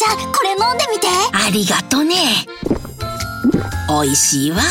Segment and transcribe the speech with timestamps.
[0.00, 1.08] ちゃんこれ飲んでみて。
[1.30, 2.16] ありがとね。
[3.86, 4.62] 美味しいわ。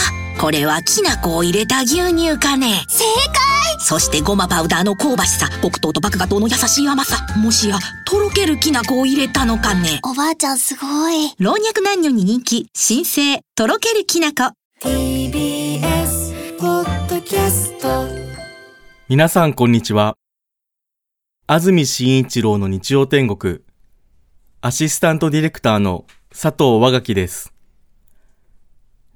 [0.41, 2.83] これはきな粉を入れた牛乳かね。
[2.89, 3.79] 正解。
[3.79, 5.47] そしてごまパウダーの香ばしさ。
[5.61, 7.27] 黒糖と麦芽糖の優しい甘さ。
[7.37, 9.99] もしやとろけるきな粉を入れたのかね。
[10.03, 11.35] おばあちゃんすごい。
[11.37, 12.67] 老若男女に人気。
[12.73, 14.51] 新生とろけるきな粉。
[14.81, 18.07] TBS ポッドキャスト。
[19.07, 20.15] 皆さんこんにちは。
[21.45, 23.59] 安住紳一郎の日曜天国、
[24.61, 27.53] アシスタントディレクターの佐藤和垣です。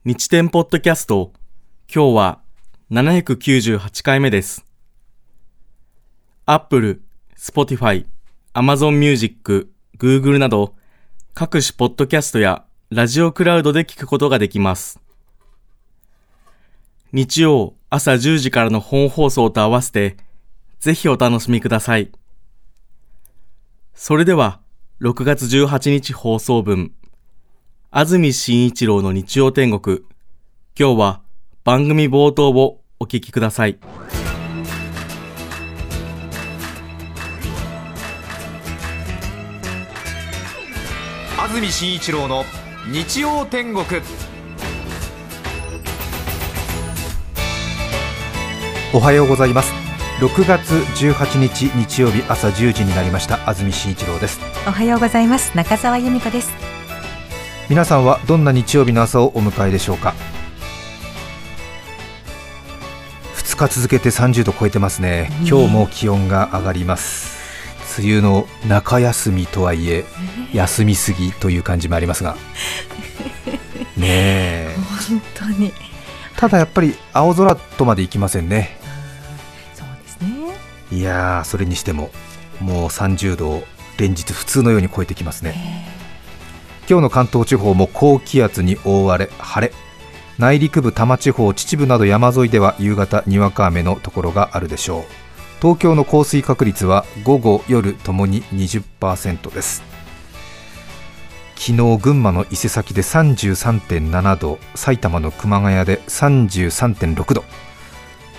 [0.05, 1.33] 日天ポッドキャスト、
[1.93, 2.39] 今日は
[2.89, 4.65] 798回目です。
[6.45, 7.01] Apple、
[7.37, 8.05] Spotify、
[8.53, 10.75] Amazon Music、Google など
[11.33, 15.01] 各種ポッドキャストやラジオクラウドで聞くことができます。
[17.11, 20.15] 日曜朝10時からの本放送と合わせて、
[20.79, 22.13] ぜひお楽しみください。
[23.93, 24.62] それでは、
[25.03, 26.93] 6月18日放送分、
[27.91, 29.97] 安住紳一郎の日曜天国、
[30.79, 31.21] 今日は
[31.65, 33.79] 番組冒頭をお聞きください。
[41.37, 42.45] 安住紳一郎の
[42.89, 43.85] 日曜天国。
[48.93, 49.82] おはようございます
[50.19, 53.47] 6月18日日曜日朝10時になりました。
[53.49, 54.39] 安住紳一郎です。
[54.67, 55.55] おはようございます。
[55.57, 56.51] 中澤由美子です。
[57.69, 60.13] 皆さんはどんな日曜日の朝をお迎えでしょうか
[63.35, 65.29] ？2日続けて30度超えてますね。
[65.45, 67.33] 今日も気温が上がります。
[67.99, 70.05] 梅雨の中休みとはいえ。
[70.53, 72.37] 休みすぎという感じもありますが。
[73.97, 74.75] ねえ。
[75.09, 75.73] 本当に。
[76.37, 78.77] ただやっぱり青空とまでいきませんね
[80.93, 82.11] いやーそれにしても
[82.59, 83.63] もう30度を
[83.97, 85.55] 連日普通のように超えてきますね。
[86.87, 89.73] 今日の関東地方も高気圧に覆われ晴れ。
[90.37, 95.03] 内陸部多摩地方秩父など山沿いでは夕方にわか雨のところがあるでしょう。
[95.61, 99.81] 東京の降水確率は午後夜ともに20%です。
[101.55, 107.43] 昨日群馬の伊勢崎で33.7度埼玉の熊谷で33.6度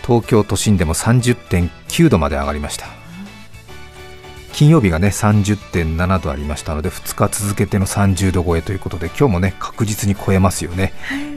[0.06, 2.86] 東京都心でも30.9度まで上がりました。
[4.52, 10.92] 金曜日がね30.7度ありましたので2日続けての30度超えということで今日もね確実に超えますよね、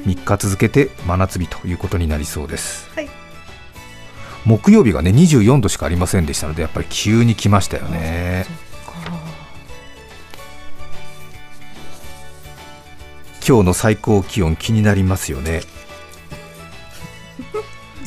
[0.05, 3.09] 3日続けて真夏日ということになりそうです、はい。
[4.45, 8.45] 木曜日がね24度しかありませんでしたのでやっぱり急に来ましたよね。
[13.47, 15.61] 今日の最高気温気になりますよね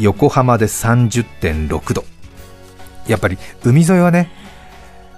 [0.01, 2.05] 横浜で30.6度
[3.07, 4.31] やっぱり海沿いはね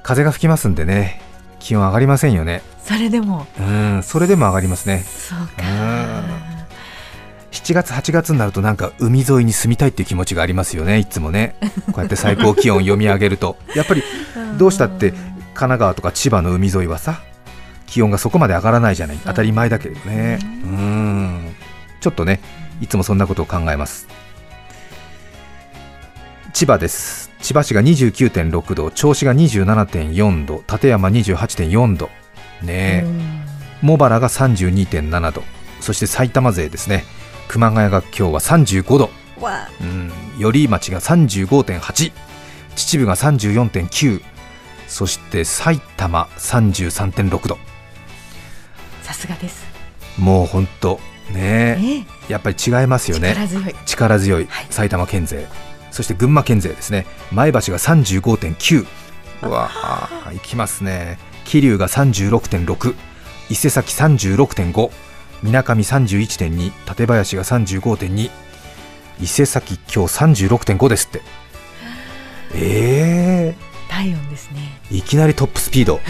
[0.03, 1.21] 風が吹きますんでね
[1.63, 2.61] 気温上がりませんよね。
[2.85, 3.47] それでも。
[3.59, 5.05] うんそれでも上がりますね。
[5.07, 5.63] そうか。
[7.53, 11.55] 7月8月になるとなんか海沿いに住みたいっていう気持ちがありますよねいつもね。
[11.93, 13.57] こうやって最高気温を読み上げると。
[13.77, 14.03] やっぱり
[14.59, 15.21] どうしたって神
[15.55, 17.21] 奈川とか千葉の海沿いはさ
[17.87, 19.19] 気温がそこまで上がらないじゃない。
[19.25, 20.41] 当たり前だけれどね。
[20.43, 21.55] うん。
[22.01, 22.41] ちょっとね
[22.81, 24.09] いつもそんなことを考えます
[26.63, 27.33] 千葉です。
[27.41, 32.09] 千葉市が29.6度銚子が27.4度館山28.4度。
[32.63, 33.07] ねえ。
[33.83, 35.43] 茂原が32.7度。
[35.81, 37.03] そして埼玉勢ですね。
[37.49, 39.11] 熊谷が今日は35度。
[39.41, 40.13] わうん。
[40.39, 42.13] 寄居町が35.8秩
[42.77, 44.23] 父が34.9
[44.87, 47.59] そして埼玉33.6度。
[49.03, 49.67] さすがです。
[50.17, 51.01] もう本当。
[51.35, 53.31] ねねやっぱり違いますよね。
[53.35, 53.75] 力強い。
[53.85, 54.49] 力強い。
[54.71, 55.49] 埼玉県勢、
[55.93, 57.07] そして群馬県勢ですね。
[57.31, 58.87] 前橋が35.9
[59.43, 61.19] うわあいきますね。
[61.45, 62.95] 桐生が36.6
[63.51, 64.91] 伊勢崎36.5
[65.43, 68.31] みなかみ31.2館林が35.2
[69.21, 71.21] 伊勢崎今日36.5ですって。
[72.55, 73.55] え
[73.89, 74.81] 体温ですね。
[74.91, 76.01] ー、いきなりトップスピード。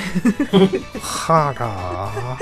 [1.01, 2.39] はら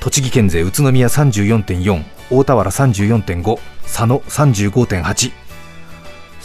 [0.00, 5.43] 栃木県勢宇都宮34.4大田原34.5佐野35.8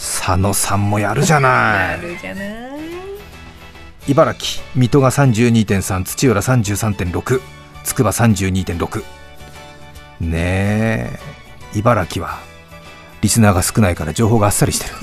[0.00, 2.00] 佐野さんもやるじゃない。
[2.00, 2.80] るじゃない
[4.08, 7.40] 茨城水戸が32.3土浦33.6
[7.84, 9.02] 筑波32.6
[10.20, 11.10] ね
[11.74, 12.38] え茨城は
[13.20, 14.94] リスナーが少ないから情報があっさりしてる。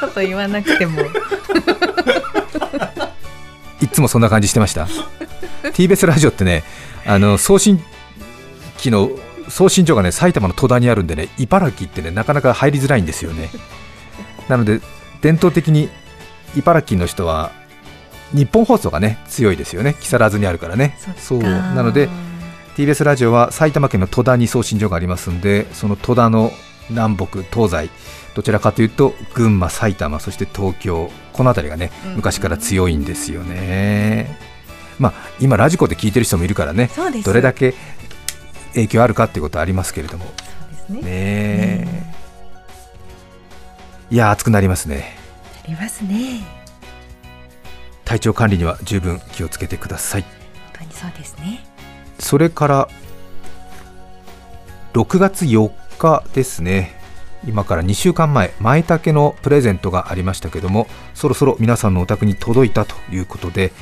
[0.00, 1.00] こと言わなくても。
[3.80, 4.88] いっつもそんな感じしてました？
[5.70, 6.64] TBS ラジオってね
[7.06, 7.82] あの送信
[8.78, 9.10] 機の
[9.48, 13.50] 送信所がね埼玉の戸田にあるんでね茨城ってねなかなか入りづらいんですよね。
[14.48, 14.80] なので
[15.20, 15.88] 伝統的に
[16.56, 17.52] 茨城の人は
[18.32, 19.96] 日本放送がね強いですよね。
[20.00, 20.98] 木更津にあるからね。
[21.18, 21.48] そっか。
[21.48, 22.08] なので
[22.76, 26.52] TBS ラジオは埼玉県の戸田に送信所がありますんでその戸田の
[26.90, 27.90] 南北東西
[28.34, 34.38] どちらかというと群馬埼玉そして東京この辺りがねうん昔から強いんですよね、
[34.98, 36.90] まあ今ラジコで聞いてる人もいるからね。
[37.24, 37.74] どれだけ
[38.76, 40.26] 影響あるかっていうことはありますけれども。
[40.26, 40.30] そ
[40.68, 41.00] うですね。
[41.00, 41.86] ねえ。
[44.10, 45.16] いや暑くなりますね。
[45.64, 46.40] ありますね。
[48.04, 50.22] 体調管理には十分気をつけてください。
[50.22, 50.30] 本
[50.74, 51.64] 当にそうですね。
[52.18, 52.88] それから
[54.92, 56.96] 6月4日ですね。
[57.46, 63.72] 今から2週間前舞茸のプレゼントがありましたけどもそろそろ皆さんのお宅に届いたということで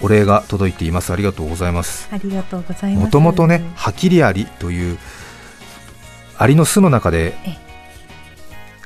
[0.00, 1.12] お礼が届いています。
[1.12, 2.08] ありがとうございます。
[2.12, 3.04] ありがとうございます。
[3.04, 4.98] もともとねハキリアリという
[6.36, 7.56] アリの巣の中でえ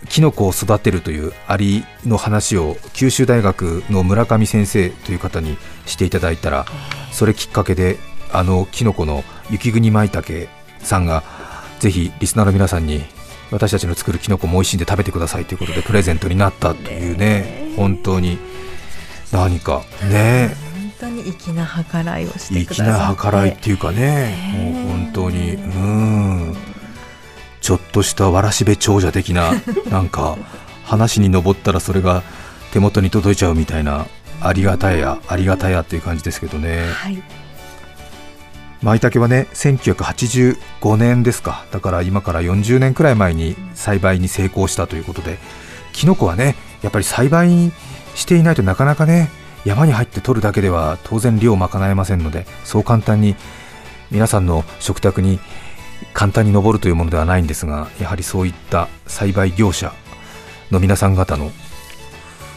[0.09, 5.56] キノコを育てるというアリの話を九州大学の村上先生という方に
[5.87, 6.67] していただいたら
[7.12, 7.99] それきっかけで
[8.32, 10.49] あのキノコの雪国舞茸
[10.81, 11.23] さんが
[11.79, 13.03] ぜひリスナーの皆さんに
[13.50, 17.75] 私たちの作るキノコも美味しいんで食べてくださいということでプレゼントになったというね。
[17.76, 18.38] 本当に。
[19.31, 20.55] 何かね。
[20.64, 20.72] 本
[21.02, 23.14] 当に粋な計らいをしてくださ粋って。
[23.16, 25.54] な計らいっていうかねねもう本当に。
[25.54, 26.56] うん。
[27.60, 29.52] ちょっとしたわらしべ長者的な
[29.90, 30.37] なんか
[30.84, 32.22] 話に上ったらそれが
[32.72, 34.06] 手元に届いちゃうみたいな
[34.40, 36.87] ありがたやありがたやっていう感じですけどね。
[36.93, 37.22] はい。
[38.82, 41.64] 舞茸はね1985年ですか。
[41.72, 45.38] だから今から40年くらい前に栽培に成功したということで
[45.93, 47.72] キノコはねやっぱり栽培
[48.14, 49.31] していないとなかなかね
[49.64, 53.37] 山に入って取るだけでは当然量を賄えませんのでそう簡単に
[54.11, 55.38] 皆さんの食卓に
[56.12, 59.93] 簡単に上るというものではないんですがやはりそういった栽培業者
[60.70, 61.50] の皆さん方の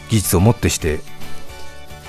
[0.10, 1.00] 技術をもってして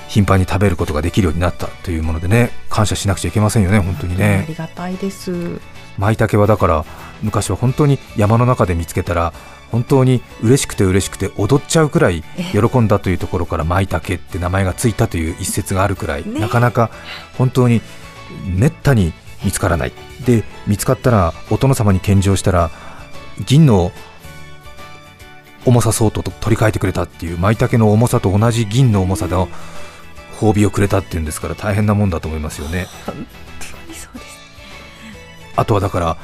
[0.07, 5.59] 頻繁に食べることができるようになったというものでね感謝しなくちゃいけませんよね本当にあねりがたいです。
[5.97, 6.85] 舞茸はだから
[7.23, 9.33] 昔は本当に山の中で見つけたら
[9.71, 16.39] 本当に嬉しくて嬉しくて踊っちゃうくらい喜んだというところから舞茸って名前がついたという一説があるくらい、ね。
[16.39, 16.89] なかなか
[17.37, 17.81] 本当に
[18.45, 19.91] めったに見つからない。
[20.25, 22.71] で見つかったらお殿様に献上したら
[23.45, 23.91] 銀の
[25.65, 29.49] 重さ相当と取り替えてくれたっていう舞茸の重さと同じ銀の重さの
[30.39, 32.87] 褒美をくれたっていうんですから大変なもんだと思いますよね。
[33.05, 34.37] 本当にそうです。
[35.55, 36.17] あとはだから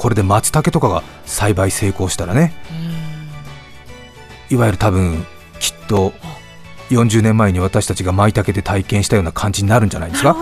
[0.00, 2.54] これで松茸とかが栽培成功したらね。
[4.48, 5.26] いわゆる多分
[5.58, 6.14] きっと
[6.88, 10.34] 40年前に私たちが舞茸で体験したような感じになるんじゃないですか。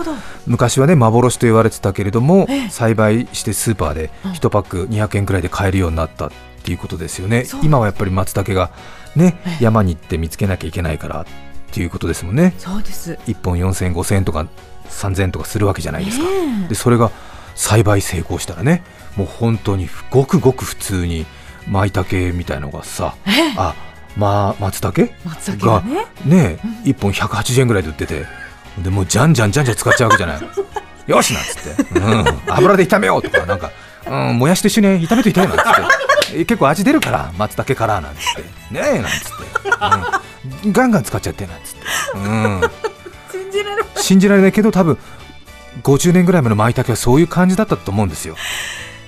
[0.47, 2.69] 昔はね幻と言われてたけれどもええ。
[2.69, 6.31] 栽培してスーパーでうん1パック200円くらいで買えるようになったっ
[6.63, 7.43] ていうことですよね。
[7.61, 8.71] 今はやっぱり松茸が
[9.17, 9.63] ねええ。
[9.65, 11.25] 山に行って見つけなきゃいけないからっ
[11.73, 12.53] ていうことですもんね。
[12.57, 13.19] そうです。
[13.27, 14.47] 1本4000円5000円とか
[14.89, 16.25] 3000円とかするわけじゃないですか。
[16.69, 17.11] でそれが
[17.59, 18.83] 栽培成功したらね
[19.17, 21.25] もう本当にごくごく普通に
[21.67, 23.15] 舞茸みたいのがさ
[23.57, 23.75] あ
[24.15, 25.11] まあ松茸？
[25.25, 28.25] 松茸がねね1本180円ぐらいで売ってて
[28.81, 30.41] でもうじゃんじゃんじゃんじゃん使っちゃうわけじゃない。
[31.05, 33.71] よしなんつって、うん、油で炒めようとかなんか、
[34.07, 35.61] うん、もやしと一緒に炒めといてなんつって。
[36.35, 38.41] え結構味出るから松茸からなんつって。
[38.73, 39.11] ねえなんつっ
[40.63, 41.79] て、うん、ガンガン使っちゃってなんつって、
[42.15, 42.61] うん、
[43.31, 44.97] 信じられ信じられないけど多分
[45.83, 48.35] 50年ぐらい前の舞茸はそういう感じだったと思うんですよ。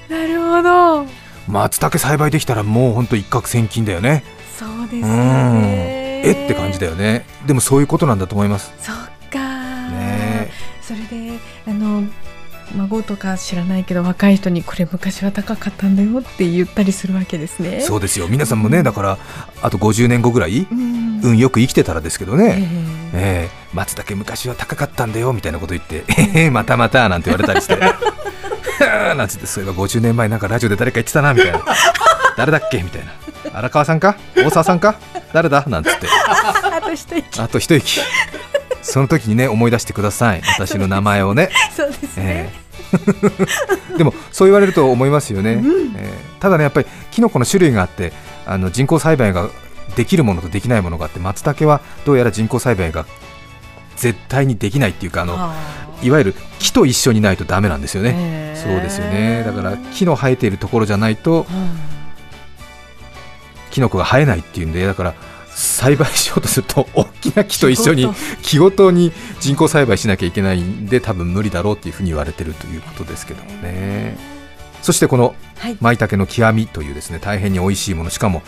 [0.09, 1.05] なるほど。
[1.47, 4.23] 松茸栽培できたらもうほんと一攫千金だよね。
[4.57, 6.21] そうですね。
[6.23, 7.25] えって感じだよね。
[7.47, 8.71] でもそういうことなんだと思います。
[8.79, 8.95] そっ
[9.31, 9.39] か、
[9.89, 10.51] ね。
[10.81, 12.03] それであの
[12.75, 17.81] 孫とか知らないけど若い人にこれ昔は高かったんだよって言ったりするわけですね。
[17.81, 18.27] そうですよ。
[18.29, 19.17] 皆さんもねだから
[19.61, 20.67] あと50年後ぐらい？
[20.71, 21.21] うん。
[21.23, 26.03] 運よく生きてたらですけどえね、えええ松茸昔は高かったんだよみたいなこと言って
[26.35, 27.77] 「ええまたまた」なんて言われたりして
[29.15, 31.59] 「なんつってそういえば50年前なんかラジオで誰か言ってたなみたいな
[32.37, 33.11] 「誰だっけ?」みたいな
[33.57, 34.15] 「荒川さんか？
[34.35, 34.95] 大沢さんか？
[35.33, 36.07] 誰だ?」なんつって。
[36.07, 37.41] あと一息。
[37.41, 38.01] あと一息。
[38.81, 40.41] その時にね思い出してください。
[40.57, 42.49] 私の名前をね、そうですね、え
[43.93, 43.95] え。
[43.97, 45.61] でもそう言われると思いますよね、
[45.97, 46.09] ええ。
[46.39, 48.11] ただねやっぱりキノコの種類があって
[48.45, 49.49] あの人工栽培が
[49.95, 53.05] できるものとできないものがあって松茸はどうやら人工栽培が
[53.95, 55.53] 絶対にできないっていうかあのあ。
[56.03, 59.43] いわゆる木と一緒にないとダメなんですよね、そうですよね。
[59.45, 61.69] だから木の生えているところじゃないとーうん。
[63.69, 65.13] キノコが生えないっていうんでだから
[65.47, 68.07] 栽培しようとすると大きな木と一緒に
[68.41, 74.17] 木ごとに人工栽培しなきゃいけないんで多分無理だろうっていうふうに言われてるということですけどもね。
[74.81, 75.77] そしてこのはい。
[75.79, 78.09] 舞茸の極みというですね大変に美味しいもの。
[78.09, 78.41] しかも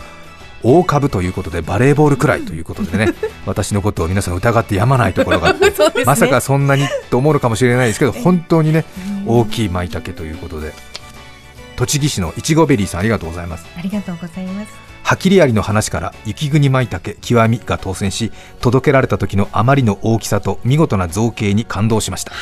[0.64, 3.14] 大株ということでバレーボールくらいということでね
[3.46, 6.04] 私のことを皆さん疑ってやまないところがあって、 ね。
[6.04, 8.84] まさかそんなにと思うのかもしれないですけど本当にね
[9.26, 10.72] 大きい舞茸ということで。
[11.76, 13.66] 栃木市のいちごベリーさんありがとうございます。
[13.76, 14.68] ありがとうございます。
[15.02, 22.32] ハキリアリの話から雪国舞茸極みが当選し届けられた時のあまりの大きさと見事な造形に感動しました。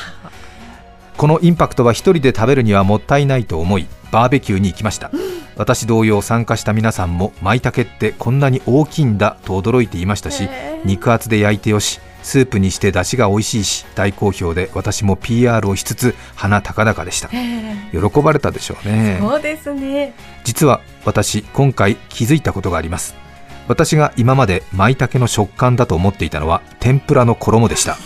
[1.16, 5.10] このインパクトは一人で食べるにはもったいないと思いバーベキューに行きました
[5.56, 10.48] 私同様参加した皆さんも舞茸ってこんなに大きいんだと驚いていましたし
[10.84, 17.28] 肉厚で焼いてよしスープにして出汁が美味しいし大好評で私も PR をしつつ鼻高々でした。
[17.28, 19.18] 喜ばれたでしょうね。
[19.20, 20.14] そうですね。
[20.44, 23.22] 実は私今回気づいたことがあります。
[23.68, 27.96] 私が今まで舞茸の食感だと思っていたのは天ぷらの衣でした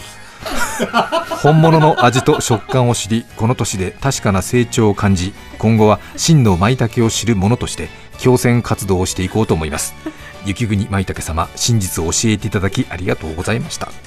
[1.42, 9.94] 本物の味と食感を知りこの年で確かな成長を感じ今後は真の舞茸を知る者として強戦活動をしていこうと思います。
[10.44, 13.88] 雪国舞茸様真実を教えていただきありがとうございました。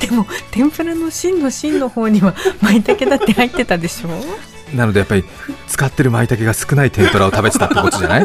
[0.00, 4.10] でも天ぷらの芯の芯の方には舞茸だって入ってたでしょ？
[4.76, 5.24] なのでやっぱり
[5.68, 8.24] 使ってる舞茸が少ない天ぷらを食べてたってことじゃない？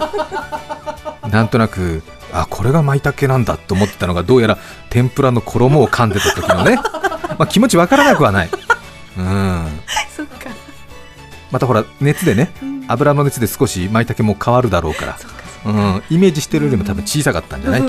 [1.30, 2.02] なんとなく
[2.34, 4.58] あこれが舞茸なんだと思ってたのがどうやら
[4.90, 6.76] 天ぷらの衣を噛んでた時のね、
[7.38, 8.50] まあ、気持ちわからなくはない、
[9.18, 9.68] うん、
[10.16, 10.50] そっか。
[11.52, 12.52] またほら熱でね
[12.88, 15.18] 油の熱で少し舞茸も変わるだろうから。
[15.66, 17.82] うん、イメージしてるよりも多分小さかったんじゃない、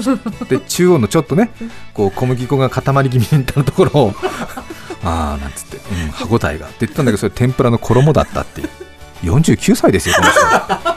[0.49, 1.53] で中央のちょっとね
[1.95, 4.15] こう小麦粉が塊気味になるところを
[5.05, 6.67] ああなんつって、うん、歯ごたえが。
[6.67, 8.69] って言ったんだけどそれ天ぷらの衣だったっていう。
[9.23, 10.41] 49歳ですよこの人。
[10.41, 10.90] よ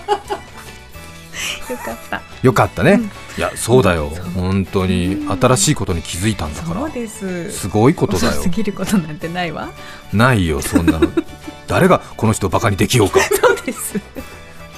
[1.83, 2.21] かった。
[2.41, 2.99] よかったね、
[3.37, 4.11] いやそうだよ。
[4.35, 7.51] 本当に新しいことに気づいたんだかそうらです。
[7.51, 8.31] すごいことだよ。
[8.33, 9.69] 遅すぎることなんてないわ。
[10.11, 11.11] ないよそんなの。
[11.67, 13.19] 誰がこの人をバカにできようか。
[13.21, 13.99] そうです。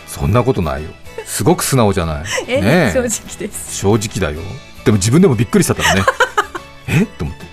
[0.08, 0.90] そんなことないよ。
[1.26, 2.24] すごく素直じゃない。
[2.48, 2.92] え、ねえ。
[2.94, 3.76] 正直です。
[3.76, 4.42] 正直だよ。
[4.86, 6.04] でも自分でもびっくりしたからね。
[6.88, 7.06] え？
[7.18, 7.46] と思って。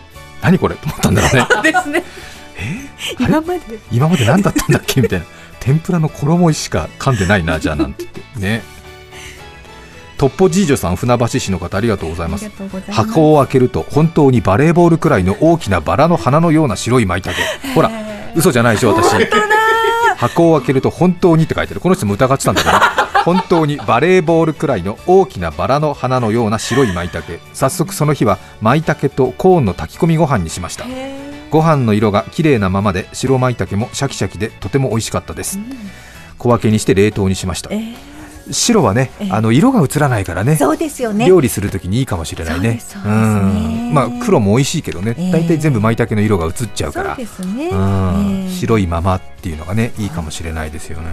[0.42, 0.74] 何これ？
[0.76, 1.72] と思ったんだろうね。
[1.72, 2.04] ですね。
[3.18, 3.26] あれ？
[3.28, 3.60] 今まで。
[3.90, 5.00] 今まで何だったんだっけ？
[5.00, 5.26] みたいな。
[5.60, 8.40] 天ぷらの衣しか噛んでないなじゃあなんて言って。
[8.40, 8.62] ね
[10.22, 12.48] トッポジージョさん船橋市の方ありがとうございます。
[12.92, 17.36] 箱を開けると本当にバレーボールくらいの大きなバラの花のような白い舞茸。
[17.74, 17.90] ほら
[18.36, 19.16] 嘘じゃないでしょ私。
[20.16, 21.80] 箱を開けると本当にって書いてる。
[21.80, 22.74] この人も疑ってたんだけど
[23.24, 27.24] 本当にバレーボールくらいの大きなバラの花のような白い舞茸。
[27.52, 30.84] 早速その日は舞茸とコーンの炊き込みご飯にしました。
[31.50, 35.58] ご飯の色が綺麗なままで白舞茸もシャキシャキでとても美味しかったです、
[36.38, 38.11] 小分けにして冷凍にしましたえー
[38.50, 41.26] 白はね、あの色が映らないからねそうですよね。
[41.26, 42.80] 料理するときにいいかもしれないね。
[42.80, 43.92] そううん。
[43.92, 45.32] まあ黒も美味しいけどね、ええ。
[45.32, 47.16] 大体全部舞茸の色が映っちゃうから。
[47.16, 48.44] そうですね、うん。
[48.46, 51.08] えー白いままっていうのがねいいかもしれないですよね、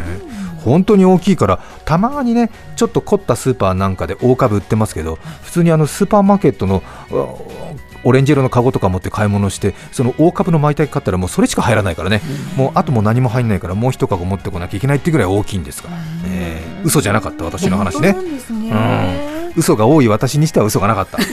[0.63, 7.68] 本当に大きいからたまにねちょっと凝ったスーパーなんかで大株売ってますけど普通にあのスーパーマーケットのう
[8.03, 12.21] オレンジ色のカゴとか持って買い物してその大株の舞茸買ったらもうそれしか入らないからね、
[12.55, 18.13] もうあともう何も入んないからもう一カゴ持ってこなきゃいけないってぐらい大きいんですから、えー嘘じゃなかった私の話ね。
[18.13, 19.53] ね、うん。
[19.55, 21.17] 嘘が多い私にしては嘘がなかった。
[21.17, 21.23] こ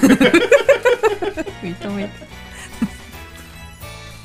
[1.62, 2.26] 認めて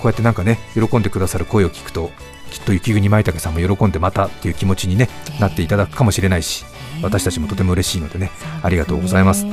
[0.03, 2.11] うやってなんかね喜んでくださる声を聞くと
[2.49, 6.65] きっと雪国舞茸さんも喜んでまたっていう気持ちに、ね、なっていただくかもしれないし
[7.01, 8.31] 私たちもとても嬉しいのでね。
[8.61, 9.45] ありがとうございます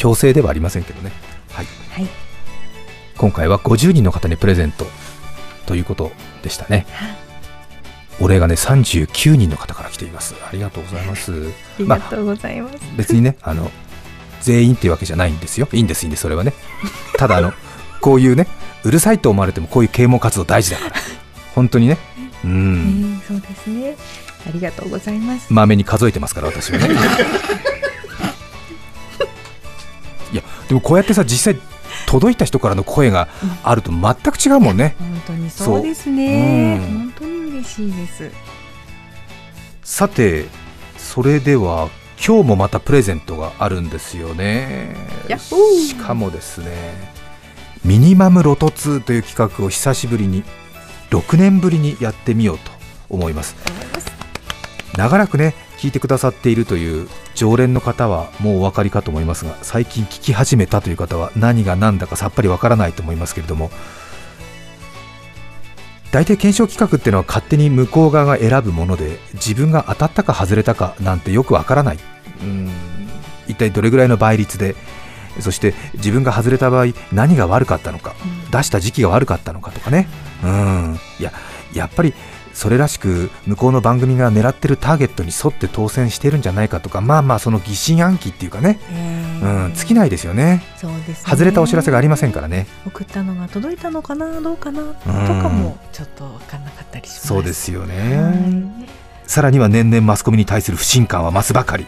[0.00, 1.12] 強制ではありませんけどね、
[1.52, 2.06] はい、はい。
[3.18, 4.86] 今回は50人の方にプレゼント
[5.66, 6.10] ということ
[6.42, 6.86] でしたね。
[8.18, 10.34] お礼がね39人の方から来ています。
[10.42, 11.32] ありがとうございます。
[11.32, 11.36] あ
[11.78, 13.70] りがとうございます、別にねあの
[14.40, 15.68] 全員っていうわけじゃないんですよ。
[15.70, 16.54] いいんですいいんですそれはね。
[17.18, 17.52] ただあの
[18.00, 18.46] こういうね
[18.84, 20.94] うるさいと思われてもこういう啓蒙活動大事だから。
[21.54, 21.98] 本当にね。
[22.42, 23.96] うえんーそうですね。
[24.48, 25.52] ありがとうございます。
[25.52, 26.88] まめに数えてますから私はね
[30.70, 31.60] でもこうやってさ実際
[32.06, 33.26] 届いた人からの声が
[33.64, 34.94] あると全く違うもんね。
[34.98, 36.78] 本当にそうですね。
[36.78, 36.88] そう。
[36.88, 36.98] うん。
[36.98, 38.30] 本当に嬉しいです。
[39.82, 40.46] さて
[40.96, 41.88] それでは
[42.24, 44.94] 今日もまたプレゼントがあるんですよね。
[45.36, 47.12] しかもですね
[47.84, 50.44] ミニマムロト2という企画を久しぶりに
[51.10, 52.70] 6年ぶりにやってみようと
[53.08, 53.56] 思います
[54.96, 63.70] 長らくね聞いてくださっているという常連の方はもうお分かりかと思いますが最近聞き始めたという方は何が何だかさっぱりわからないと思いますけれども
[66.10, 71.98] 大体検証企画っていうのは勝手に向こう側が選ぶもので自分が当たったか外れたかなんてよくわからない。
[72.42, 72.70] うん
[73.46, 74.76] 一体どれぐらいの倍率で
[75.40, 78.14] そして自分が外れた場合何が悪かったのか、
[78.50, 80.08] 出した時期が悪かったのかとかね。
[80.42, 81.32] うんいや
[81.72, 82.12] やっぱり
[82.52, 88.78] それらしく向こうの番組が狙ってるターゲットに沿って当選してるんじゃないかとかまあまあその疑心暗鬼っていうかね、
[89.42, 90.62] うん、尽きないですよね。
[90.76, 91.30] そうですね。
[91.30, 92.66] 外れたお知らせがありませんからね。
[92.86, 97.26] 送ったのが届いたのかなどうかなとかもちょっと分かんなかったりします。
[97.26, 98.88] そうですよはね
[99.26, 101.86] さらには年々マスコミに対する不信感は増すばかり。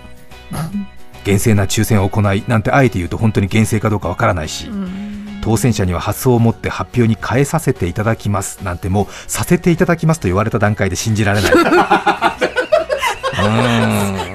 [1.25, 5.12] 厳正な抽選を行いなんてあえて言うと本当に厳正かどうかわからないし、いうん
[5.43, 11.53] 当選者には発送を持って発表に変えさせていただきますなんてもうさせていただきますと言われた段階で信じられない。
[11.53, 11.59] うん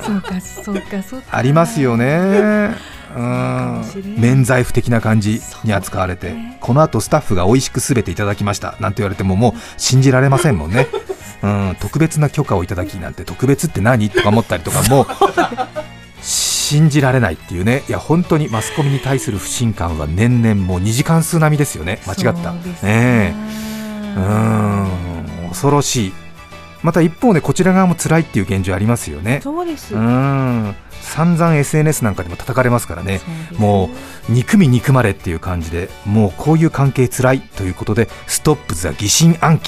[0.04, 1.38] そうかそうかそうか。
[1.38, 2.76] ありますよね。
[3.16, 3.84] うん。
[4.18, 10.88] 免罪符的な感じに扱われて、ねこの後スタッフが美味しくすべていただきましたなんて言われてももう信じられませんもんね、
[11.42, 14.10] うん、特別な許可をいただきなんて特別って何？
[14.10, 15.06] とか思ったりとかも
[16.68, 17.84] 信じられないっていうね。
[17.88, 22.02] いや本当にマスコミに対する不信感は年々もう2時間数並みですよね。
[22.06, 22.52] 間違った。
[22.52, 22.62] ね。
[22.84, 23.34] え
[24.16, 25.48] うーん。
[25.50, 26.14] 恐ろしい。
[26.84, 29.40] また一方でこちら側も辛いっていう現状ありますよね。
[29.42, 29.96] そうです。
[29.96, 30.76] うーん。
[31.02, 33.22] 散々 SNS なんかでも叩かれますからね。
[33.52, 33.90] そうも
[34.30, 39.62] う憎み憎まれっていう感じでもうこういう関係辛いということで「ストップ・ザ・疑心暗鬼」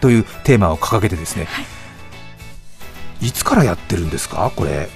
[0.00, 1.48] というテーマを掲げてですね、
[3.20, 4.50] い、つからやってるんですか？
[4.56, 4.88] これ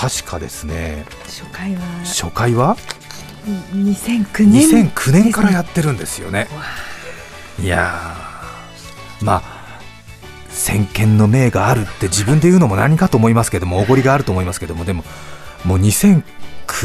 [0.00, 1.04] 確かですね。
[1.24, 1.80] 初回は。
[2.04, 2.78] 初回は
[3.74, 6.48] ？2009年2009年からやってるんですよね。
[7.62, 9.24] いやー。
[9.24, 9.60] まあ
[10.48, 15.04] 先見の明があるって自分で言うのも何かと思いますけどもおごりがあると思いますけどもでも
[15.66, 16.22] もう2009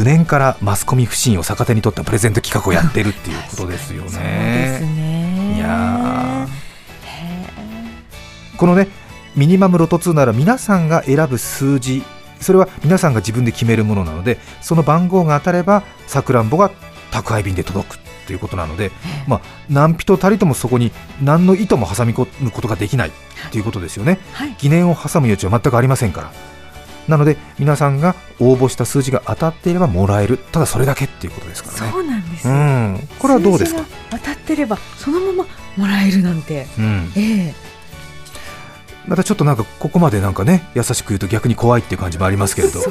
[0.03, 4.79] 年からマスコミ不信を逆手に取ったプレゼント企画をやってるっていうことですよそうですね。
[4.79, 8.57] ねいやー。
[8.57, 8.89] このね
[9.35, 12.03] ミニマムロト2なら皆さんが選ぶ数字
[12.39, 16.71] それは皆さんが自分で決めるものなのでその番号が当たればさくらんぼが
[17.11, 18.91] 宅配便で届くということなので、
[19.27, 23.11] まあ、何人たりともそこに何の意図も挟み込むことができない
[23.51, 24.19] ということですよね。
[24.33, 24.55] はい。
[24.57, 26.31] 疑念を挟む余地は全くありませんから。
[27.07, 30.39] なので皆さんが応募した数字が当たっていればもらえる。
[30.39, 31.91] ただそれだけっていうことですからね。
[31.91, 32.47] そうなんです。
[32.47, 33.07] うよん。
[33.19, 33.85] これはどうですか？
[34.09, 35.45] 当たってればそのまま
[35.77, 36.65] もらえるなんて。
[36.79, 37.74] うん、ええ
[39.07, 42.81] またちょっとなんかここまでなんかね優しく言うと逆に怖いっていう感じもありますけれど。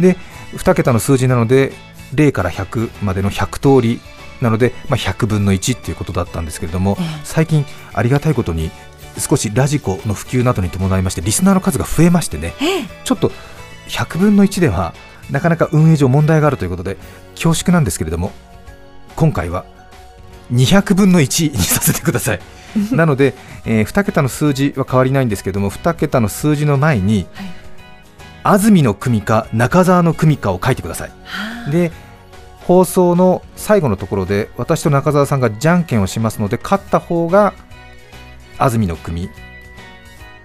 [0.00, 0.16] で
[0.56, 1.72] 2桁の数字なので
[2.14, 4.00] 0から100までの100通り
[4.40, 7.20] なので、まあ、100分の1っていうことだったんですけれども、ええ。
[7.24, 8.70] 最近ありがたいことに
[9.18, 12.84] 少しラジコの普及などに伴いましてリスナーの数が増えましてねええ。
[13.04, 13.30] ちょっと
[13.88, 14.94] 100分の1では
[15.30, 16.96] なかなか運営上問題があるということで
[17.34, 18.32] 恐縮なんですけれども
[19.16, 19.64] 今回は
[20.52, 22.40] 200分の1にさせてください。
[22.90, 27.46] なので、え2桁の数字は変わりないんですけども2桁の数字の前に、はい。
[28.44, 31.12] 安住の組か中澤の組かを書いてください。
[31.70, 31.90] で
[32.60, 37.52] 放送の最後のところで私と中澤さんがじゃんけんをしますので勝った方が
[38.58, 39.30] 安住の組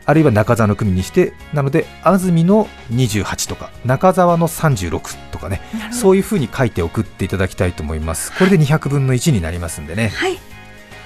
[0.09, 8.35] あるいは中澤の組にしてなので安住の28とか中澤の36とかねそういうふうに書いて送っていただきたいと思います。
[8.35, 10.07] これで200分の1になりますんでね。
[10.07, 10.39] はい。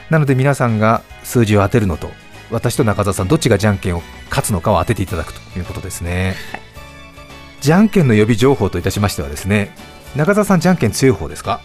[0.09, 2.11] なので皆さんが数字を当てるのと
[2.49, 6.35] 私と中澤さんどっちがじゃんけんを勝つのかを当てていただくということですね、
[7.59, 9.75] じゃんけんの予備情報といたしましてはですね
[10.15, 11.59] 中澤さんじゃんけん強い方ですか？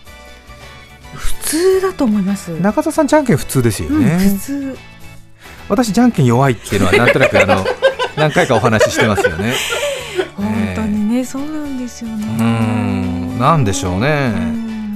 [1.14, 2.48] 普通だと思います。
[2.61, 4.79] 中澤さんじゃんけん普通ですようん、ね、普通
[5.68, 7.64] 私じゃんけん弱いっていうのはなんとなくあの
[8.16, 9.54] 何回かお話ししてますよね。
[10.37, 12.26] 本当にねそうなんですよね。
[12.26, 13.38] うーん。
[13.38, 14.33] なんでしょうね。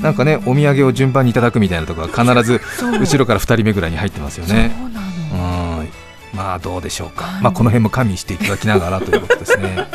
[0.00, 2.61] なんかねお土産を順番にいただくみたいなところが必ず
[2.98, 4.72] 後ろから2人目ぐらいに入ってますよね。
[4.76, 5.78] そうなの。
[5.78, 5.88] うん。
[6.35, 9.87] まあどうでしょうか、まあ、この辺も加味していただきながらということですね。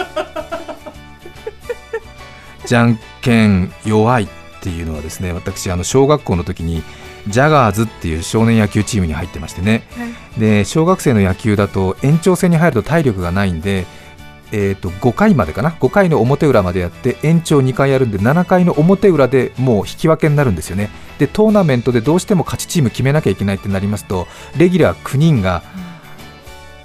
[2.66, 4.28] じゃんけん弱い
[4.68, 6.84] っていうのはですね私あの小学校の時に
[7.30, 9.84] ジャガーズっていう少年野球チームに入ってましてね。
[10.38, 13.86] で小学生の野球だと延長戦に入ると体力がないんで、
[14.52, 20.90] えー、と5回までかな？5回の表裏までやって延長2回やるんで7回の表裏でもう引き分けになるんですよね。
[21.18, 24.28] でトーナメントでどうしても勝ちチーム決めなきゃいけないってなりますと
[24.58, 25.64] レギュラー9人が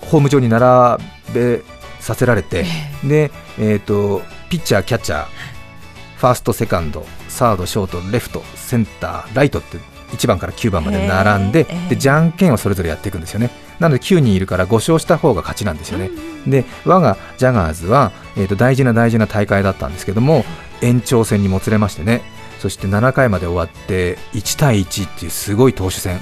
[0.03, 1.03] ホーム上に並
[1.35, 1.63] べ
[2.01, 2.65] させられて、
[3.05, 5.52] で、えー、とピッチャー、キャッチャー
[6.23, 9.79] ファースト、セカンドサード、ショート、レフトセンター、ライトって
[10.13, 13.51] 1番から9番まで並んででじゃんけんをそれぞれやっていくんですよね。
[13.81, 16.11] なので9人いるから5勝した方が勝ちなんですよね、
[16.47, 20.45] で我がジャガーズは、えー、と大事な大事な大会だったんですけども
[20.81, 22.23] 延長戦にもつれましてね。
[22.61, 26.21] そして7回まで終わって1対1っていうすごい投手戦、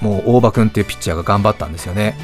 [0.00, 2.16] もう大場君っていうピッチャーが頑張ったんですよね、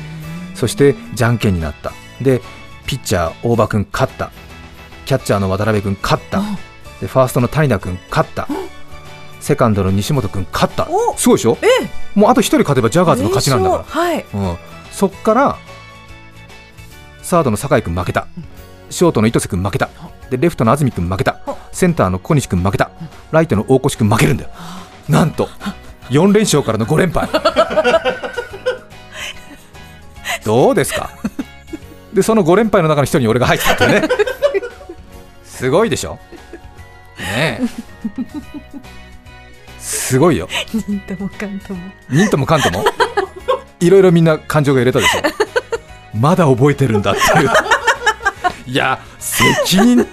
[0.55, 1.93] そしてじゃんけんになった。
[2.23, 2.41] で
[2.87, 4.31] ピッチャー大場君勝った。
[5.05, 6.43] キャッチャーの渡辺君勝った
[7.05, 8.49] でファーストの谷田君勝った。
[9.39, 10.89] セカンドの西本君勝った。
[10.89, 11.15] お。
[11.19, 11.59] すごいでしょ？
[12.15, 13.85] もうあと1人勝てばジャガーズの勝ちなんだから。
[13.85, 14.25] はい。
[14.33, 14.57] うん、
[14.91, 15.59] そっから
[17.21, 18.27] サードの酒井君負けた。
[18.89, 19.91] ショートの糸瀬君負けた。
[20.31, 21.41] でレフトの安住君負けた。
[21.73, 22.91] センターの小西君負けた。
[23.33, 24.51] ライトの大越君負けるんだよ。
[25.11, 25.51] なんと
[26.09, 27.29] 4連勝からの5連敗。
[30.43, 31.11] どうですか？
[32.15, 34.09] でその5連敗の中の一人に俺が入ってたってね。
[35.45, 36.19] すごいでしょ？
[37.19, 37.61] ね。
[37.61, 37.61] え
[39.79, 40.49] すごいよ。
[40.87, 41.81] 忍ともかんとも。
[42.11, 42.85] 忍ともかんとも。
[43.81, 45.21] いろいろみんな感情が入れたでしょ。
[46.19, 47.51] まだ覚えてるんだっていう。
[48.67, 50.07] いや責任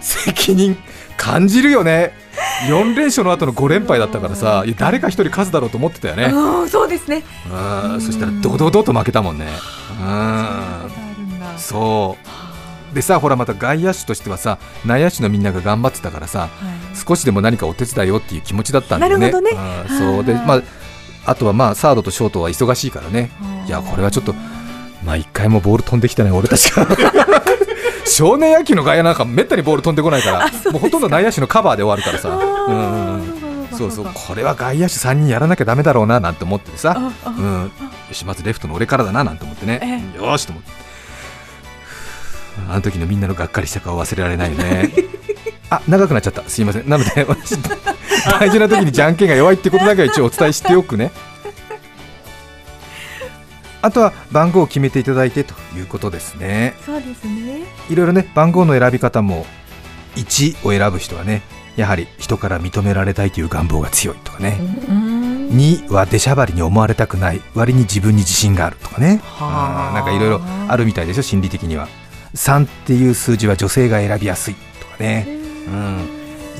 [0.00, 0.76] 責任
[1.16, 2.12] 感じるよね。
[2.68, 6.26] 4連勝の後の5連敗だったからさ誰か一人勝つだろうと思ってたよね。
[6.26, 7.24] うんそうですね。
[7.50, 9.46] うんそしたらドドドと負けたもんね。
[10.00, 11.58] うん。
[11.58, 12.45] そう
[12.96, 16.96] でさほらまた外野手としてはさ内野手のみんなが頑張ってたからさはい。
[16.96, 19.30] 少しでも何かお手伝いをっていう気持ちだったんだよね。
[19.30, 19.84] なるほどね。
[19.90, 20.46] うんそうで、はい。
[20.46, 20.62] まあ、
[21.26, 23.30] あとはまあサードとショートは忙しいからね、
[23.66, 23.70] い。
[23.70, 24.34] やこれはちょっと、
[25.04, 26.86] まあ、一回もボール飛んできてない俺たちが。
[28.06, 37.70] 少年野球の外野なんかめったにボール飛んでこないからもうほとんど内野手のカバーで終わるからさ、うんそうそうこれは外野手3人やらなきゃだめだろうななんて思っててさ、うん、よ
[38.12, 40.85] しまずレフトの俺からだななんて思ってね、よーしと思って
[42.68, 44.90] あの時のみんなのがっかりした顔忘れられないよね。
[45.70, 46.42] あ長くなっちゃった。
[46.48, 46.88] すいません。
[46.88, 47.56] なので私
[48.40, 51.10] 大事な時にじゃんけんが弱いってことだけは一応お伝えしておくね。
[53.82, 56.74] あとは番号を決めていただいてということですね。
[56.84, 57.64] そうですね。
[57.88, 59.46] いろいろね番号の選び方も
[60.16, 61.42] 1を選ぶ人はね
[61.76, 67.40] やはり人から認められたいという願望が強いとかね、うん2は出しゃばりに思われたくない。
[67.54, 69.20] 割に自分に自信があるとかね。
[69.38, 71.88] なんかいろいろあるみたいですよ心理的には
[72.36, 75.26] 3っていう数字は女性が選びやすいとかね、
[75.66, 75.96] うん、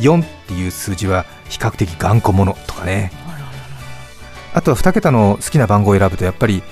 [0.01, 3.13] 4っていう数字は比較的頑固者とかね。
[4.55, 6.63] あとは2桁の好きな番号を選ぶとやっぱり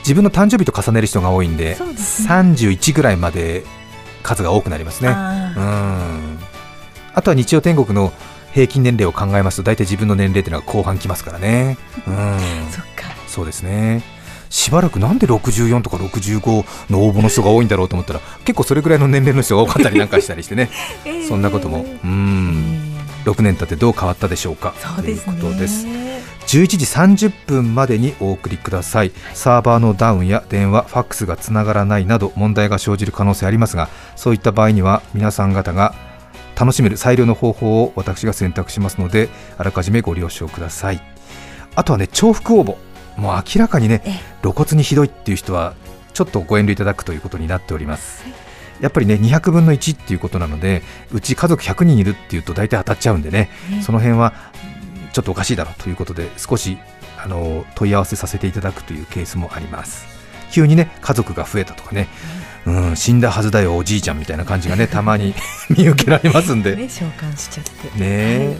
[0.00, 2.28] 自分の誕生日と重ねる人が多いんでですね。
[2.28, 3.62] 31ぐらいまで
[4.24, 5.10] 数が多くなりますね。
[5.10, 6.38] あうん。
[7.14, 8.12] あとは日曜天国の
[8.52, 11.78] 平均年齢を考えますと大体自分の年齢っていうのが後半きますからね。
[12.06, 12.14] うん。
[12.14, 12.38] ー
[12.70, 13.14] そっか。
[13.28, 14.02] そうですね
[14.52, 20.68] しばらくなんで64とか65の応募の人が多いんだろうと思ったら結構それぐらいの年齢の人が多かったりなんかしたりしてね。
[21.26, 21.86] そんなことも。
[22.04, 22.78] うん。
[23.24, 24.74] 6年経ってどう変わったでしょうか？
[24.96, 25.86] ということです。
[25.86, 29.12] 11時30分までにお送りください。
[29.32, 35.94] サーバーのダウンや電話ファックスがつながらないなど問題が生じる可能性ありますがそういった場合には皆さん方が
[36.58, 41.00] 楽しめる最良の方法を私が選択しますのであらかじめご了承ください。
[41.74, 42.76] あとはね重複応募
[43.16, 45.74] もう明らかにねえ露骨にひどいっていう人は
[46.14, 48.24] ちょっとご遠慮いただくということになっております。
[48.80, 53.48] やっぱりね200分の1っていうことなのでうち家族100人いるっていうと大体当たっちゃうんでね
[53.80, 54.32] その辺は
[55.12, 56.78] ちょっとおかしいだろうということで少し
[57.16, 60.06] あの問い合わせさせていただくというケースもあります。
[60.50, 62.08] 急にね家族が増えたとかね、
[62.66, 65.34] うん、死んだはずだよおじいちゃんみたいな感じがね たまに
[65.70, 66.76] 見受けられますんで。
[66.76, 67.86] ね召喚しちゃって。
[67.88, 68.58] ねえ。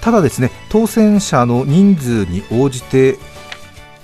[0.00, 3.18] ただですね当選者の人数に応じて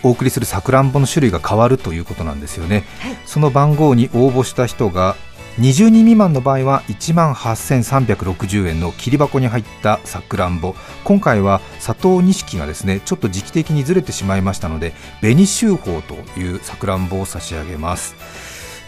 [0.03, 2.85] お送りするさくらんぼの種類が変わるということなんですよね、
[3.27, 5.17] その番号に応募した人が
[5.59, 10.77] 20人未満の場合は1万8360円の切り箱に入ったさくらんぼ。
[11.03, 18.15] 今回は佐藤錦がですねちょっと時期的にずれてしまいましたので紅秀峰というさくらんぼを差し上げます。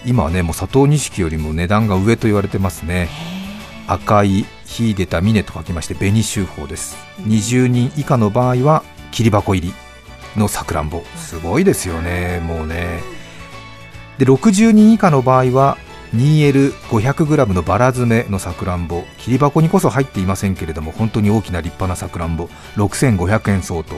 [0.07, 3.09] 今はねもう佐藤錦よりも値段が上と言われてますね。
[3.89, 6.97] 赤い秀でた峰と書きまして紅秀峰です。
[7.23, 9.75] 20人以下の場合は切り箱入り
[10.37, 11.03] のさくらんぼ。
[11.17, 12.41] すごいですよね。
[12.41, 13.01] もうね。
[14.19, 15.79] で60人以下の場合は
[16.15, 19.05] 2L500g のバラ詰めのさくらんぼ。
[19.19, 22.49] 切り箱にこそ入っていませんけれども本当に大きな立派なさくらんぼ。
[22.77, 23.95] 6500円相当。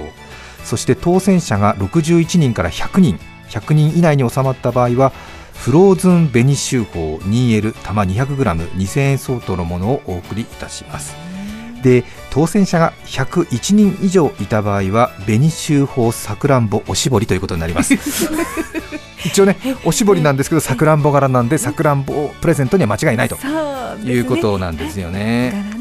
[0.64, 3.18] そして当選者が61人から100人。
[3.49, 5.12] 100人以内に収まった場合は
[5.55, 11.32] フローズン紅秀峰 2L 玉 200g2000 円相当のものをお送りいたします。
[11.83, 17.95] で当選者が101人以上いた場合は紅秀峰さくらんぼおしぼりということになります
[19.25, 23.37] 一応ねおしぼりなんですけどさくらんぼ柄なんでさくらんぼをプレゼントには間違いないと
[24.05, 25.73] いうことなんですよね。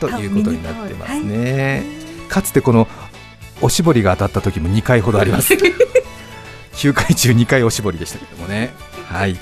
[0.00, 1.84] ということになってますね。
[2.28, 2.88] かつてこの
[3.60, 5.54] おしぼりが当たった時も2回ほどあります。
[6.74, 8.74] 9回中2回おしぼりでしたけどもね。
[9.08, 9.38] はい。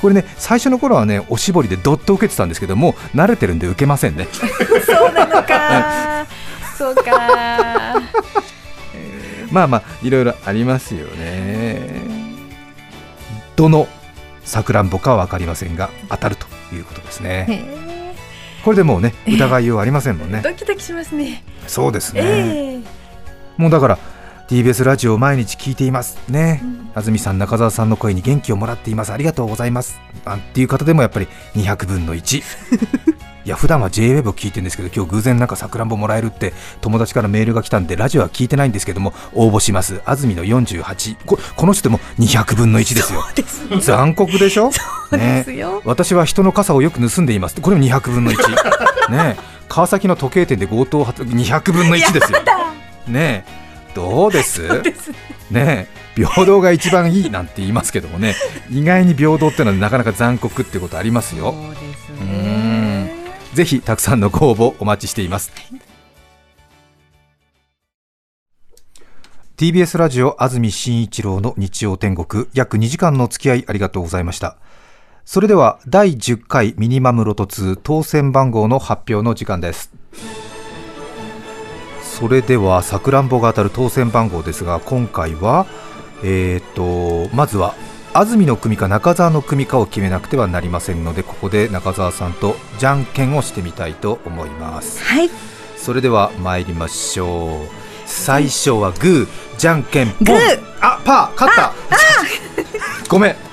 [0.00, 4.28] これね最初の頃はねおしぼりでどっと受けてたんですけどもう慣れてるんで受けませんね。
[4.86, 6.26] そうなのか
[6.76, 7.02] そうか
[9.50, 11.78] まあまあいろいろありますよね。
[13.56, 13.88] どの
[14.44, 17.46] さくらんぼかは分かりませんが当たるということですね。
[17.48, 18.14] へ
[18.64, 20.38] これでもうね疑いようありませんもんね。
[20.38, 22.20] ードキドキしますねそうですね。
[22.22, 22.80] ええ
[23.56, 23.98] もうだから
[24.48, 26.18] TBS ラジオを毎日聞いています。
[26.28, 26.62] ね、
[26.94, 29.12] 安住さん中澤さんの声に元気をもらっています。
[29.12, 30.00] ありがとうございます。
[30.24, 32.38] あっていう方でもやっぱり200分の1
[33.44, 40.00] いや普段は JWEB を聞いてるんですけど今日偶然なんかさくらんぼもらえるって友達からメールが来たんでラジオは聞いてないんですけども応募します。
[40.06, 43.22] 安住の48ここの人でも200分の1ですよ。
[43.80, 44.72] 残酷でしょ？
[44.72, 44.80] そ
[45.12, 45.82] うですよ。
[45.84, 47.60] 私は人の傘をよく盗んでいます。
[47.60, 48.36] これも200分の1
[49.12, 49.36] ね。
[49.38, 52.38] え川崎の時計店で強盗を発200分の1ですよ。
[53.08, 53.44] ね。
[53.46, 53.67] え
[53.98, 54.62] どうです？
[55.50, 55.86] ね。
[55.86, 58.34] え平等が一番いいなんて言いますけどもね。
[58.70, 61.52] 意外に平等っていうのはなかなか残酷ってことありますよ。
[61.52, 63.04] そうですうね。
[63.04, 63.10] ん。
[63.54, 65.52] ぜひたくさんのご応募お待ちしています。
[69.56, 72.46] TBS ラジオ安住紳一郎の日曜天国。
[72.54, 74.56] 約2時間の付き合いありがとうございました。
[75.24, 79.90] それでは第10回ミニマムロト2当選番号の発表の時間です
[82.18, 85.66] それではさくらんぼが当たる当選番号ですが今回は
[86.24, 87.76] えー、とまずは
[88.12, 95.00] 安住の組か中澤の組かを決めなくてはなりませんのでここで中澤さんとじゃんけんをしてみたいと思います。
[95.04, 95.30] はい。
[95.76, 97.68] それでは参りましょう。
[98.04, 100.36] 最初はグーじゃんけんポン。
[100.80, 101.72] あパー勝った。
[103.08, 103.36] ごめん。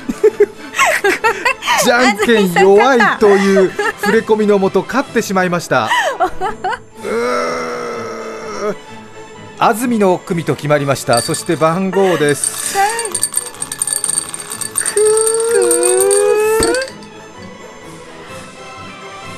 [1.83, 5.85] じゃんけん弱いという触れ込みのもと勝ってしまいました。
[7.03, 7.84] うー
[9.57, 11.21] 安住の組と決まりました。
[11.21, 12.75] そして番号です。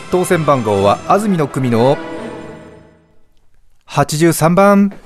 [0.09, 1.97] 当選番号は安住の組の
[3.87, 4.91] 83番。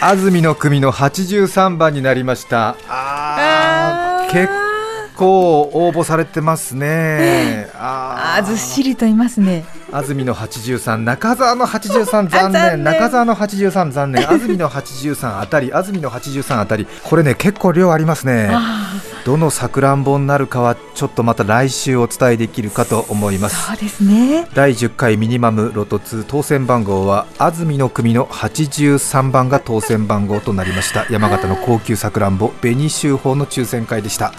[0.00, 2.74] 安住の組の83番になりました。
[2.88, 4.32] あー。
[4.32, 4.48] 結
[5.16, 7.68] 構応募されてますね。
[7.74, 9.64] ああーずっしりといますね。
[9.92, 12.52] 安住の83中澤の83残念。
[12.52, 12.84] 残念。
[12.84, 14.28] 中澤の83残念。
[14.30, 16.86] 安住の83 あたり安住の83あたり。
[17.04, 18.50] これね結構量ありますね。
[18.52, 18.92] あ
[19.24, 23.66] どのさくらんぼになるかはちょっとまた来週お伝えできるかと思いまあ、す。
[23.66, 24.46] そうですね。
[24.54, 31.06] 第10回ミニマムロト2当選番号は安住の組の83番が当選番号となりました。
[31.10, 34.32] 山形の高級さくらんぼ紅秀峰の抽選会でした。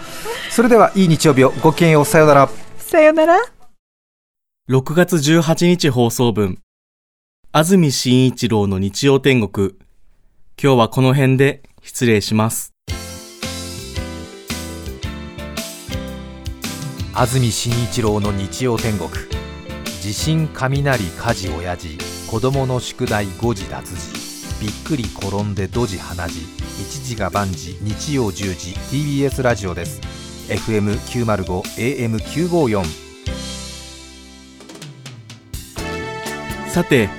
[0.49, 2.05] それではいい日曜日をごきげんよう。
[2.05, 2.49] さようなら。
[2.77, 3.56] さよなら。
[4.69, 6.57] 6月18日放送分、
[7.53, 9.75] 安住紳一郎の日曜天国。
[10.61, 12.73] 今日はこの辺で失礼します。
[17.13, 19.09] 安住紳一郎の日曜天国。
[20.01, 21.97] 地震雷火事親父。
[22.29, 24.59] 子供の宿題誤字脱字。
[24.59, 27.77] びっくり転んでドジ鼻字一時が万事。
[27.79, 28.73] 日曜10時。
[28.91, 30.01] TBS ラジオです。
[30.49, 33.06] FM905 AM954
[36.77, 37.09] さて、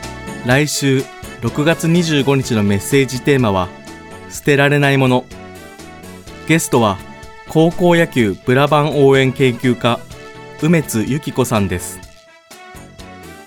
[0.46, 1.02] 来週
[1.40, 3.68] 6月25日のメッセージテーマは、
[4.30, 5.24] 捨てられないもの。
[6.46, 6.96] ゲストは、
[7.48, 9.98] 高校野球ブラバン応援研究家、
[10.62, 11.98] 梅津由紀子さんです。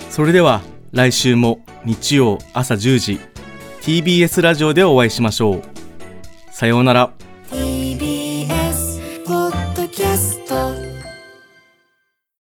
[0.10, 0.60] それでは、
[0.92, 3.20] 来週も日曜朝10時、
[3.82, 5.62] TBS ラジオでお会いしましょう。
[6.52, 7.14] さようなら。